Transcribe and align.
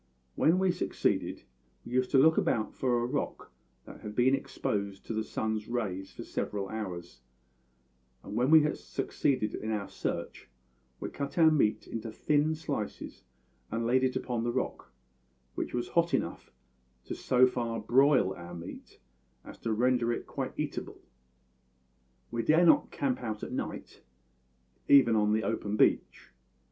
When 0.33 0.57
we 0.57 0.71
succeeded, 0.71 1.43
we 1.85 1.91
used 1.91 2.09
to 2.09 2.17
look 2.17 2.35
about 2.35 2.73
for 2.73 3.03
a 3.03 3.05
rock 3.05 3.51
that 3.85 3.99
had 4.01 4.15
been 4.15 4.33
exposed 4.33 5.05
to 5.05 5.13
the 5.13 5.23
sun's 5.23 5.67
rays 5.67 6.11
for 6.11 6.23
several 6.23 6.69
hours, 6.69 7.21
and 8.23 8.35
when 8.35 8.49
we 8.49 8.63
had 8.63 8.77
succeeded 8.79 9.53
in 9.53 9.71
our 9.71 9.87
search 9.87 10.49
we 10.99 11.09
cut 11.11 11.37
our 11.37 11.51
meat 11.51 11.85
into 11.85 12.11
thin 12.11 12.55
slices 12.55 13.25
and 13.69 13.85
laid 13.85 14.03
it 14.03 14.15
upon 14.15 14.43
the 14.43 14.51
rock, 14.51 14.91
which 15.53 15.71
was 15.71 15.89
hot 15.89 16.15
enough 16.15 16.51
to 17.05 17.13
so 17.13 17.45
far 17.45 17.79
broil 17.79 18.33
our 18.33 18.55
meat 18.55 18.99
as 19.45 19.59
to 19.59 19.71
render 19.71 20.11
it 20.11 20.25
quite 20.25 20.57
eatable. 20.57 20.97
"We 22.31 22.41
dared 22.41 22.67
not 22.67 22.89
camp 22.89 23.21
out 23.21 23.43
at 23.43 23.51
night, 23.51 24.01
even 24.87 25.15
on 25.15 25.31
the 25.33 25.43
open 25.43 25.77
beach. 25.77 26.29